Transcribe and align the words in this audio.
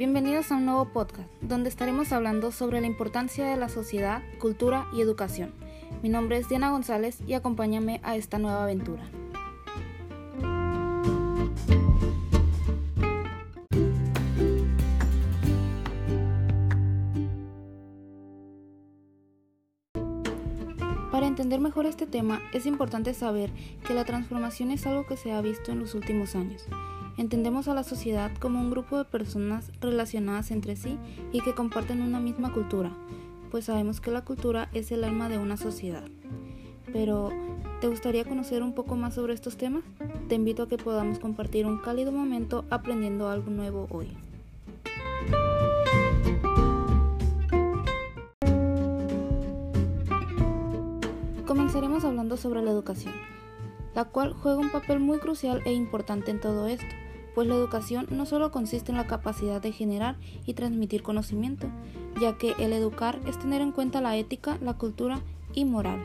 Bienvenidos 0.00 0.52
a 0.52 0.56
un 0.56 0.64
nuevo 0.64 0.86
podcast 0.86 1.28
donde 1.42 1.68
estaremos 1.68 2.12
hablando 2.12 2.52
sobre 2.52 2.80
la 2.80 2.86
importancia 2.86 3.44
de 3.44 3.56
la 3.56 3.68
sociedad, 3.68 4.22
cultura 4.38 4.86
y 4.94 5.02
educación. 5.02 5.52
Mi 6.02 6.08
nombre 6.08 6.38
es 6.38 6.48
Diana 6.48 6.70
González 6.70 7.18
y 7.26 7.34
acompáñame 7.34 8.00
a 8.02 8.16
esta 8.16 8.38
nueva 8.38 8.62
aventura. 8.62 9.02
Para 21.10 21.26
entender 21.26 21.60
mejor 21.60 21.86
este 21.86 22.06
tema 22.06 22.40
es 22.54 22.66
importante 22.66 23.12
saber 23.12 23.50
que 23.86 23.94
la 23.94 24.04
transformación 24.04 24.70
es 24.70 24.86
algo 24.86 25.06
que 25.06 25.18
se 25.18 25.32
ha 25.32 25.42
visto 25.42 25.72
en 25.72 25.80
los 25.80 25.94
últimos 25.94 26.34
años. 26.34 26.66
Entendemos 27.20 27.68
a 27.68 27.74
la 27.74 27.84
sociedad 27.84 28.30
como 28.40 28.62
un 28.62 28.70
grupo 28.70 28.96
de 28.96 29.04
personas 29.04 29.70
relacionadas 29.82 30.50
entre 30.50 30.74
sí 30.74 30.96
y 31.32 31.42
que 31.42 31.54
comparten 31.54 32.00
una 32.00 32.18
misma 32.18 32.50
cultura, 32.50 32.92
pues 33.50 33.66
sabemos 33.66 34.00
que 34.00 34.10
la 34.10 34.24
cultura 34.24 34.70
es 34.72 34.90
el 34.90 35.04
alma 35.04 35.28
de 35.28 35.36
una 35.36 35.58
sociedad. 35.58 36.02
Pero, 36.94 37.28
¿te 37.82 37.88
gustaría 37.88 38.24
conocer 38.24 38.62
un 38.62 38.72
poco 38.72 38.96
más 38.96 39.16
sobre 39.16 39.34
estos 39.34 39.58
temas? 39.58 39.84
Te 40.30 40.34
invito 40.34 40.62
a 40.62 40.68
que 40.68 40.78
podamos 40.78 41.18
compartir 41.18 41.66
un 41.66 41.76
cálido 41.76 42.10
momento 42.10 42.64
aprendiendo 42.70 43.28
algo 43.28 43.50
nuevo 43.50 43.86
hoy. 43.90 44.16
Comenzaremos 51.46 52.02
hablando 52.02 52.38
sobre 52.38 52.62
la 52.62 52.70
educación, 52.70 53.12
la 53.94 54.06
cual 54.06 54.32
juega 54.32 54.56
un 54.56 54.70
papel 54.70 55.00
muy 55.00 55.18
crucial 55.18 55.60
e 55.66 55.74
importante 55.74 56.30
en 56.30 56.40
todo 56.40 56.66
esto 56.66 56.86
pues 57.34 57.46
la 57.48 57.54
educación 57.54 58.06
no 58.10 58.26
solo 58.26 58.50
consiste 58.50 58.92
en 58.92 58.98
la 58.98 59.06
capacidad 59.06 59.60
de 59.60 59.72
generar 59.72 60.16
y 60.46 60.54
transmitir 60.54 61.02
conocimiento, 61.02 61.68
ya 62.20 62.36
que 62.36 62.54
el 62.58 62.72
educar 62.72 63.18
es 63.26 63.38
tener 63.38 63.62
en 63.62 63.72
cuenta 63.72 64.00
la 64.00 64.16
ética, 64.16 64.58
la 64.60 64.74
cultura 64.74 65.20
y 65.54 65.64
moral. 65.64 66.04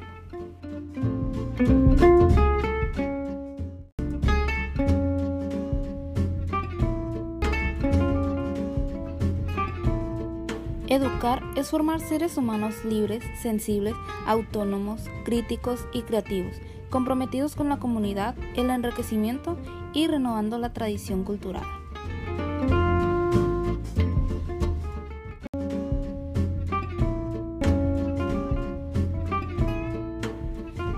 Educar 10.95 11.43
es 11.57 11.71
formar 11.71 11.99
seres 11.99 12.37
humanos 12.37 12.85
libres, 12.85 13.21
sensibles, 13.41 13.93
autónomos, 14.25 15.01
críticos 15.25 15.85
y 15.91 16.03
creativos, 16.03 16.55
comprometidos 16.89 17.57
con 17.57 17.67
la 17.67 17.79
comunidad, 17.79 18.33
el 18.55 18.69
enriquecimiento 18.69 19.57
y 19.91 20.07
renovando 20.07 20.57
la 20.57 20.71
tradición 20.71 21.25
cultural. 21.25 21.65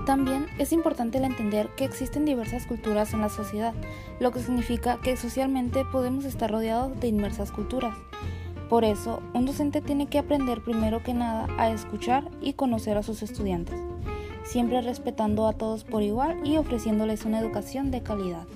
También 0.06 0.46
es 0.60 0.72
importante 0.72 1.18
entender 1.18 1.70
que 1.76 1.84
existen 1.84 2.24
diversas 2.24 2.66
culturas 2.66 3.12
en 3.14 3.20
la 3.20 3.30
sociedad, 3.30 3.74
lo 4.20 4.30
que 4.30 4.38
significa 4.38 5.00
que 5.02 5.16
socialmente 5.16 5.84
podemos 5.90 6.24
estar 6.24 6.52
rodeados 6.52 7.00
de 7.00 7.08
inmersas 7.08 7.50
culturas. 7.50 7.96
Por 8.68 8.84
eso, 8.84 9.22
un 9.32 9.46
docente 9.46 9.80
tiene 9.80 10.08
que 10.08 10.18
aprender 10.18 10.62
primero 10.62 11.02
que 11.02 11.14
nada 11.14 11.46
a 11.56 11.70
escuchar 11.70 12.28
y 12.42 12.52
conocer 12.52 12.98
a 12.98 13.02
sus 13.02 13.22
estudiantes, 13.22 13.80
siempre 14.44 14.82
respetando 14.82 15.48
a 15.48 15.54
todos 15.54 15.84
por 15.84 16.02
igual 16.02 16.36
y 16.44 16.58
ofreciéndoles 16.58 17.24
una 17.24 17.40
educación 17.40 17.90
de 17.90 18.02
calidad. 18.02 18.46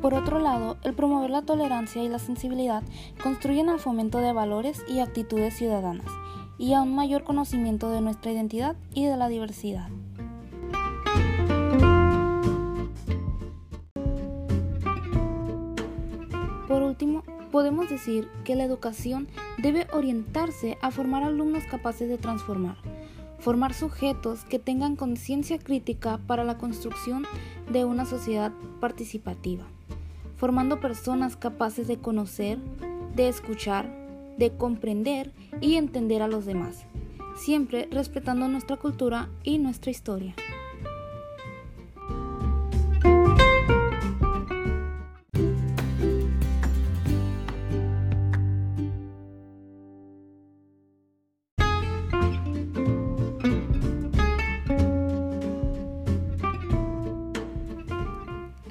Por 0.00 0.14
otro 0.14 0.38
lado, 0.38 0.78
el 0.84 0.94
promover 0.94 1.28
la 1.28 1.42
tolerancia 1.42 2.02
y 2.02 2.08
la 2.08 2.18
sensibilidad 2.18 2.82
construyen 3.22 3.68
al 3.68 3.78
fomento 3.78 4.20
de 4.20 4.32
valores 4.32 4.82
y 4.88 5.00
actitudes 5.00 5.54
ciudadanas 5.54 6.06
y 6.58 6.74
a 6.74 6.82
un 6.82 6.94
mayor 6.94 7.24
conocimiento 7.24 7.88
de 7.90 8.00
nuestra 8.00 8.32
identidad 8.32 8.76
y 8.92 9.06
de 9.06 9.16
la 9.16 9.28
diversidad. 9.28 9.88
Por 16.66 16.82
último, 16.82 17.22
podemos 17.50 17.88
decir 17.88 18.28
que 18.44 18.54
la 18.54 18.64
educación 18.64 19.28
debe 19.56 19.86
orientarse 19.92 20.76
a 20.82 20.90
formar 20.90 21.22
alumnos 21.22 21.64
capaces 21.64 22.08
de 22.08 22.18
transformar, 22.18 22.76
formar 23.38 23.72
sujetos 23.72 24.44
que 24.44 24.58
tengan 24.58 24.96
conciencia 24.96 25.58
crítica 25.58 26.18
para 26.26 26.44
la 26.44 26.58
construcción 26.58 27.24
de 27.70 27.84
una 27.84 28.04
sociedad 28.04 28.52
participativa, 28.80 29.64
formando 30.36 30.80
personas 30.80 31.36
capaces 31.36 31.88
de 31.88 31.98
conocer, 31.98 32.58
de 33.14 33.28
escuchar, 33.28 34.07
de 34.38 34.56
comprender 34.56 35.32
y 35.60 35.74
entender 35.74 36.22
a 36.22 36.28
los 36.28 36.46
demás, 36.46 36.86
siempre 37.36 37.88
respetando 37.90 38.48
nuestra 38.48 38.76
cultura 38.76 39.28
y 39.42 39.58
nuestra 39.58 39.90
historia. 39.90 40.34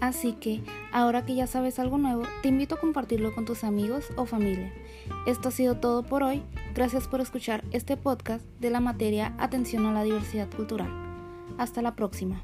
Así 0.07 0.31
que, 0.31 0.61
ahora 0.93 1.25
que 1.25 1.35
ya 1.35 1.47
sabes 1.47 1.79
algo 1.79 1.97
nuevo, 1.97 2.23
te 2.41 2.47
invito 2.47 2.75
a 2.75 2.79
compartirlo 2.79 3.35
con 3.35 3.43
tus 3.43 3.65
amigos 3.65 4.05
o 4.15 4.25
familia. 4.25 4.73
Esto 5.25 5.49
ha 5.49 5.51
sido 5.51 5.75
todo 5.75 6.03
por 6.03 6.23
hoy. 6.23 6.43
Gracias 6.73 7.09
por 7.09 7.19
escuchar 7.19 7.65
este 7.71 7.97
podcast 7.97 8.45
de 8.61 8.69
la 8.69 8.79
materia 8.79 9.35
Atención 9.37 9.85
a 9.85 9.91
la 9.91 10.03
Diversidad 10.03 10.47
Cultural. 10.49 10.89
Hasta 11.57 11.81
la 11.81 11.97
próxima. 11.97 12.41